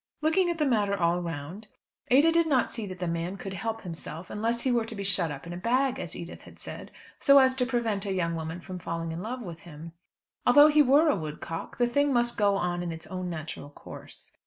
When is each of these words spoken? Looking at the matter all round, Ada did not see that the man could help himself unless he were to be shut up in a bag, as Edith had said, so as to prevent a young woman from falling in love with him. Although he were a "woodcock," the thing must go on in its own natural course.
Looking 0.23 0.49
at 0.49 0.57
the 0.57 0.65
matter 0.65 0.97
all 0.99 1.19
round, 1.21 1.67
Ada 2.09 2.31
did 2.31 2.47
not 2.47 2.71
see 2.71 2.87
that 2.87 2.97
the 2.97 3.05
man 3.07 3.37
could 3.37 3.53
help 3.53 3.81
himself 3.81 4.31
unless 4.31 4.61
he 4.61 4.71
were 4.71 4.83
to 4.83 4.95
be 4.95 5.03
shut 5.03 5.29
up 5.29 5.45
in 5.45 5.53
a 5.53 5.57
bag, 5.57 5.99
as 5.99 6.15
Edith 6.15 6.41
had 6.41 6.57
said, 6.57 6.89
so 7.19 7.37
as 7.37 7.53
to 7.57 7.67
prevent 7.67 8.07
a 8.07 8.11
young 8.11 8.33
woman 8.35 8.61
from 8.61 8.79
falling 8.79 9.11
in 9.11 9.21
love 9.21 9.43
with 9.43 9.59
him. 9.59 9.91
Although 10.43 10.69
he 10.69 10.81
were 10.81 11.07
a 11.07 11.15
"woodcock," 11.15 11.77
the 11.77 11.85
thing 11.85 12.11
must 12.11 12.35
go 12.35 12.55
on 12.55 12.81
in 12.81 12.91
its 12.91 13.05
own 13.05 13.29
natural 13.29 13.69
course. 13.69 14.33